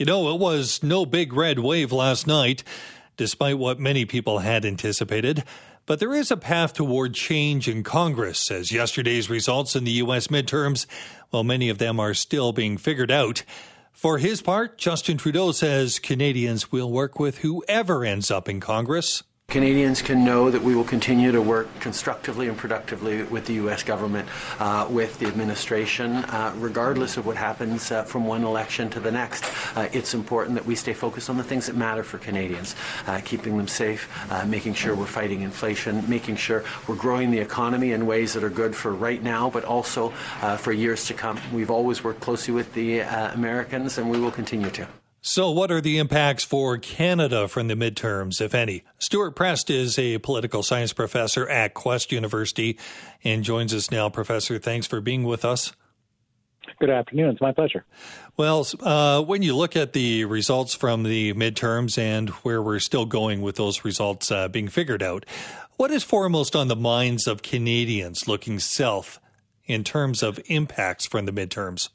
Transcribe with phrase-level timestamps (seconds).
[0.00, 2.64] You know, it was no big red wave last night,
[3.18, 5.44] despite what many people had anticipated.
[5.84, 10.28] But there is a path toward change in Congress, as yesterday's results in the U.S.
[10.28, 10.86] midterms,
[11.28, 13.42] while many of them are still being figured out.
[13.92, 19.22] For his part, Justin Trudeau says Canadians will work with whoever ends up in Congress.
[19.50, 23.82] Canadians can know that we will continue to work constructively and productively with the U.S.
[23.82, 24.28] government,
[24.60, 29.10] uh, with the administration, uh, regardless of what happens uh, from one election to the
[29.10, 29.44] next.
[29.76, 32.76] Uh, it's important that we stay focused on the things that matter for Canadians,
[33.08, 37.40] uh, keeping them safe, uh, making sure we're fighting inflation, making sure we're growing the
[37.40, 40.10] economy in ways that are good for right now, but also
[40.58, 41.40] for years to come.
[41.52, 44.99] We've always worked closely with the Americans, and we will continue to.
[45.22, 48.84] So, what are the impacts for Canada from the midterms, if any?
[48.98, 52.78] Stewart Prest is a political science professor at Quest University
[53.22, 54.08] and joins us now.
[54.08, 55.74] Professor, thanks for being with us.
[56.78, 57.30] Good afternoon.
[57.30, 57.84] It's my pleasure.
[58.38, 63.04] Well, uh, when you look at the results from the midterms and where we're still
[63.04, 65.26] going with those results uh, being figured out,
[65.76, 69.20] what is foremost on the minds of Canadians looking south
[69.66, 71.90] in terms of impacts from the midterms?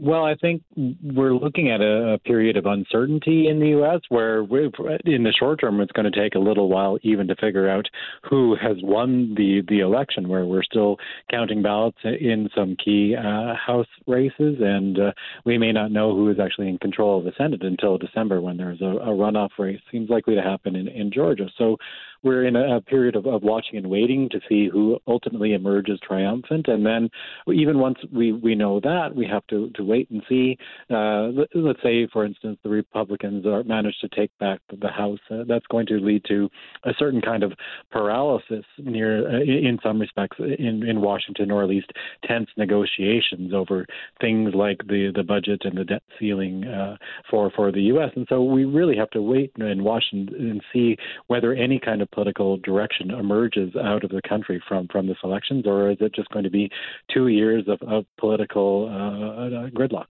[0.00, 4.00] Well, I think we're looking at a, a period of uncertainty in the U.S.
[4.08, 7.68] where, in the short term, it's going to take a little while even to figure
[7.68, 7.86] out
[8.30, 10.28] who has won the the election.
[10.28, 10.98] Where we're still
[11.32, 15.12] counting ballots in some key uh, House races, and uh,
[15.44, 18.56] we may not know who is actually in control of the Senate until December when
[18.56, 19.80] there's a, a runoff race.
[19.90, 21.48] Seems likely to happen in, in Georgia.
[21.58, 21.76] So
[22.22, 25.98] we're in a, a period of, of watching and waiting to see who ultimately emerges
[26.06, 26.68] triumphant.
[26.68, 27.08] And then,
[27.52, 30.56] even once we, we know that, we have to, to wait and see.
[30.90, 35.18] Uh, let, us say, for instance, the Republicans are managed to take back the House.
[35.30, 36.48] Uh, that's going to lead to
[36.84, 37.52] a certain kind of
[37.90, 41.92] paralysis near, uh, in some respects, in, in Washington, or at least
[42.24, 43.86] tense negotiations over
[44.20, 46.96] things like the, the budget and the debt ceiling uh,
[47.30, 48.10] for for the U.S.
[48.16, 50.96] And so we really have to wait and watch and, and see
[51.26, 55.66] whether any kind of political direction emerges out of the country from from this elections,
[55.66, 56.70] or is it just going to be
[57.12, 60.06] two years of, of political uh, uh, gridlock?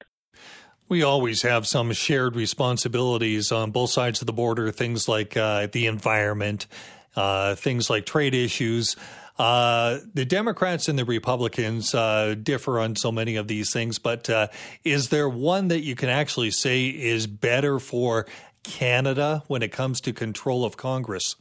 [0.89, 5.69] We always have some shared responsibilities on both sides of the border, things like uh,
[5.71, 6.67] the environment,
[7.15, 8.97] uh, things like trade issues.
[9.39, 14.29] Uh, the Democrats and the Republicans uh, differ on so many of these things, but
[14.29, 14.49] uh,
[14.83, 18.27] is there one that you can actually say is better for
[18.65, 21.37] Canada when it comes to control of Congress?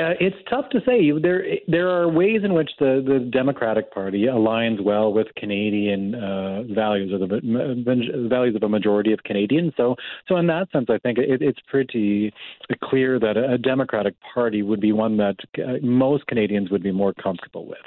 [0.00, 1.10] Uh, it's tough to say.
[1.20, 6.62] There, there are ways in which the, the Democratic Party aligns well with Canadian uh,
[6.74, 9.74] values, or the, the values of a majority of Canadians.
[9.76, 9.96] So,
[10.26, 12.32] so in that sense, I think it, it's pretty
[12.82, 17.12] clear that a Democratic Party would be one that uh, most Canadians would be more
[17.12, 17.78] comfortable with.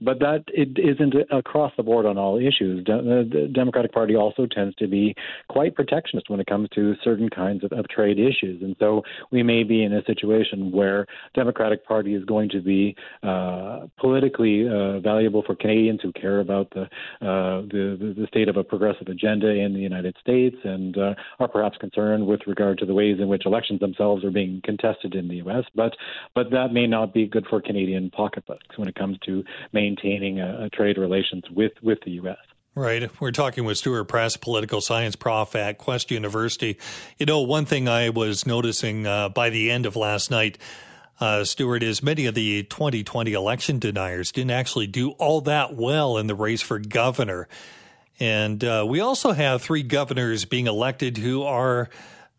[0.00, 2.82] But that it isn't across the board on all issues.
[2.84, 5.14] De- the Democratic Party also tends to be
[5.48, 9.42] quite protectionist when it comes to certain kinds of, of trade issues, and so we
[9.42, 11.04] may be in a situation where
[11.34, 16.38] Democrats Democratic Party is going to be uh, politically uh, valuable for Canadians who care
[16.38, 16.82] about the,
[17.20, 21.48] uh, the, the state of a progressive agenda in the United States and uh, are
[21.48, 25.26] perhaps concerned with regard to the ways in which elections themselves are being contested in
[25.26, 25.64] the U.S.
[25.74, 25.96] But
[26.32, 29.42] but that may not be good for Canadian pocketbooks when it comes to
[29.72, 32.36] maintaining a, a trade relations with with the U.S.
[32.76, 33.10] Right.
[33.20, 36.78] We're talking with Stewart Prest, political science prof at Quest University.
[37.18, 40.58] You know, one thing I was noticing uh, by the end of last night,
[41.20, 46.18] uh, Stewart, is many of the 2020 election deniers didn't actually do all that well
[46.18, 47.48] in the race for governor.
[48.20, 51.88] And uh, we also have three governors being elected who are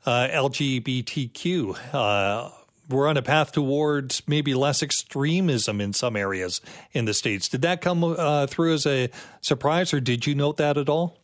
[0.06, 1.94] uh, LGBTQ.
[1.94, 2.50] Uh,
[2.90, 6.60] we're on a path towards maybe less extremism in some areas
[6.92, 7.48] in the states.
[7.48, 9.10] Did that come uh, through as a
[9.42, 11.19] surprise, or did you note that at all?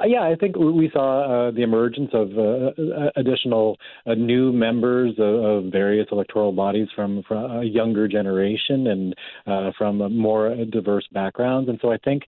[0.00, 4.52] Uh, yeah, I think we saw uh, the emergence of uh, uh additional uh, new
[4.52, 9.14] members of, of, various electoral bodies from, from a younger generation and
[9.46, 11.68] uh, from more diverse backgrounds.
[11.68, 12.22] And so I think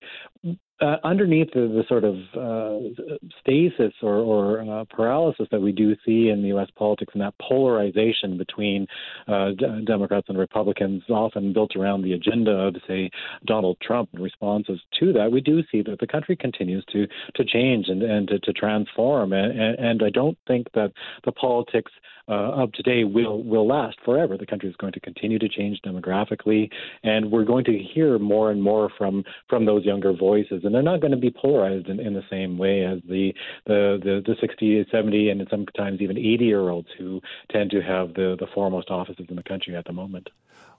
[0.83, 5.95] uh, underneath the, the, sort of uh, stasis or, or uh, paralysis that we do
[6.05, 6.69] see in the U.S.
[6.77, 8.87] politics and that polarization between
[9.29, 13.11] uh, d- Democrats and Republicans, often built around the agenda of, say,
[13.47, 17.45] Donald Trump and responses to that, we do see that the country continues to to
[17.45, 19.33] change and, and to, to transform.
[19.33, 20.93] And, and I don't think that
[21.25, 21.93] the politics
[22.29, 24.37] uh, of today will will last forever.
[24.37, 26.71] The country is going to continue to change demographically,
[27.03, 30.83] and we're going to hear more and more from from those younger voices, and they're
[30.83, 33.33] not going to be polarized in, in the same way as the
[33.67, 37.21] the the, the 60, 70, and sometimes even 80 year olds who
[37.51, 40.29] tend to have the the foremost offices in the country at the moment.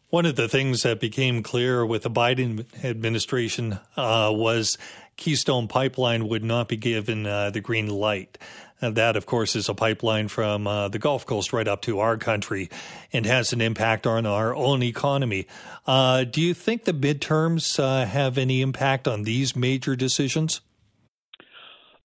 [0.09, 4.77] One of the things that became clear with the Biden administration uh, was
[5.17, 8.37] Keystone Pipeline would not be given uh, the green light.
[8.83, 11.99] And that, of course, is a pipeline from uh, the Gulf Coast right up to
[11.99, 12.69] our country
[13.13, 15.47] and has an impact on our own economy.
[15.87, 20.59] Uh, do you think the midterms uh, have any impact on these major decisions?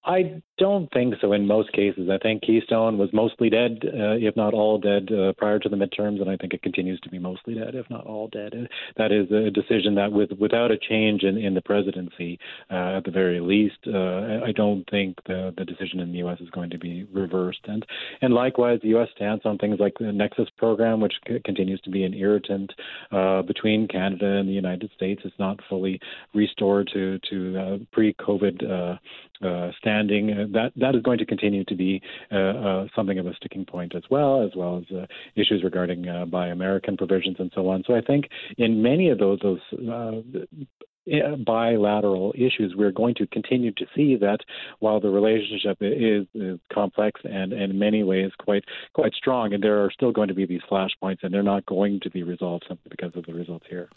[0.04, 2.08] I don't think so in most cases.
[2.10, 5.76] I think Keystone was mostly dead, uh, if not all dead, uh, prior to the
[5.76, 8.68] midterms, and I think it continues to be mostly dead, if not all dead.
[8.96, 12.38] That is a decision that, with without a change in, in the presidency,
[12.70, 16.40] uh, at the very least, uh, I don't think the, the decision in the U.S.
[16.40, 17.64] is going to be reversed.
[17.64, 17.84] And
[18.22, 19.08] and likewise, the U.S.
[19.14, 22.72] stance on things like the Nexus program, which c- continues to be an irritant
[23.10, 26.00] uh, between Canada and the United States, is not fully
[26.34, 28.96] restored to to pre-COVID
[29.44, 33.34] uh, standing that that is going to continue to be uh, uh, something of a
[33.34, 37.50] sticking point as well, as well as uh, issues regarding uh, Buy American provisions and
[37.54, 37.82] so on.
[37.86, 43.72] So I think in many of those those uh, bilateral issues, we're going to continue
[43.72, 44.38] to see that
[44.80, 49.82] while the relationship is, is, complex and, in many ways quite quite strong, and there
[49.82, 52.90] are still going to be these flashpoints, and they're not going to be resolved simply
[52.90, 53.88] because of the results here.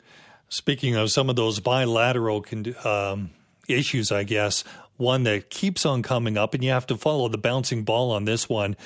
[0.48, 2.46] Speaking of some of those bilateral
[2.86, 3.32] um,
[3.68, 4.64] issues, I guess
[5.02, 8.24] one that keeps on coming up, and you have to follow the bouncing ball on
[8.24, 8.78] this one,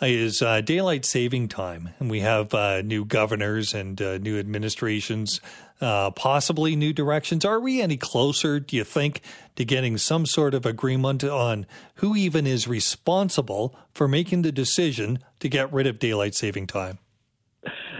[0.00, 1.90] is uh, daylight saving time.
[1.98, 5.40] And we have uh, new governors and uh, new administrations,
[5.80, 7.44] uh, possibly new directions.
[7.44, 9.20] Are we any closer, do you think,
[9.56, 11.66] to getting some sort of agreement on
[11.96, 16.98] who even is responsible for making the decision to get rid of daylight saving time?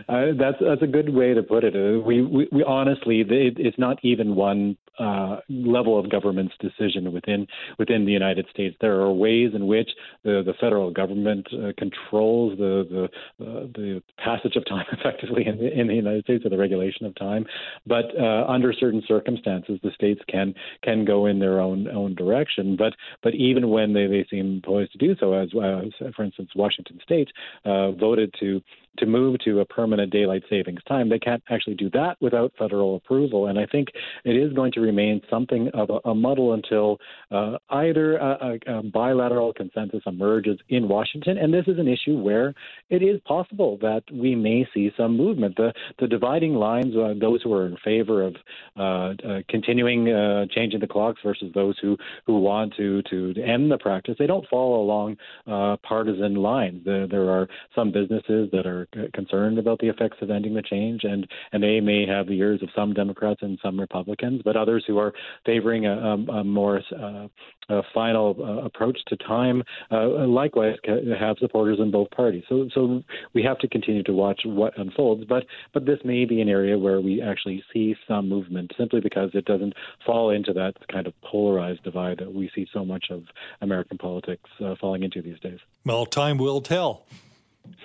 [0.09, 1.75] That's that's a good way to put it.
[1.77, 7.13] Uh, we, we, we honestly, it, it's not even one uh, level of government's decision
[7.13, 7.47] within
[7.79, 8.75] within the United States.
[8.81, 9.91] There are ways in which
[10.25, 13.09] the, the federal government uh, controls the
[13.39, 16.57] the, uh, the passage of time effectively in the, in the United States or the
[16.57, 17.45] regulation of time.
[17.87, 22.77] But under certain circumstances, the states can can go in their own own direction.
[22.77, 26.99] But but even when they, they seem poised to do so, as, for instance, Washington
[27.05, 27.29] State
[27.65, 28.63] voted to
[28.99, 32.97] to move to a permanent daylight savings time, they can't actually do that without federal
[32.97, 33.47] approval.
[33.47, 33.89] And I think
[34.25, 36.99] it is going to remain something of a, a muddle until
[37.31, 41.39] uh, either a, a, bilateral consensus emerges in Washington.
[41.39, 42.55] And this is an issue where
[42.91, 45.57] it is possible that we may see some movement.
[45.57, 48.37] The, the dividing lines, uh, those who are in favor of
[48.77, 51.97] uh, uh continuing uh, changing the clocks versus those who,
[52.27, 56.83] who want to, to end the practice, they don't fall along uh, partisan lines.
[56.85, 61.05] There, there are some businesses that are concerned about the effects of ending the change,
[61.05, 64.85] and and they may have the ears of some Democrats and some Republicans, but others
[64.87, 65.13] who are
[65.45, 67.29] favoring a, a, a more uh,
[67.71, 70.77] a final uh, approach to time, uh, likewise
[71.19, 72.45] have supporters in both parties.
[72.49, 73.03] So so
[73.35, 75.45] we have to continue to watch what unfolds, but
[75.75, 79.45] but this may be an area where we actually see some movement, simply because it
[79.45, 79.75] doesn't
[80.05, 83.25] fall into that kind of polarized divide that we see so much of
[83.61, 85.59] American politics uh, falling into these days.
[85.85, 87.05] Well, time will tell.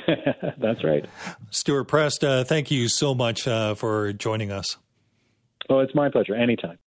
[0.58, 1.06] That's right.
[1.50, 4.78] Stewart Prest, uh, thank you so much uh, for joining us.
[5.70, 6.36] Oh, it's my pleasure.
[6.36, 6.78] Anytime.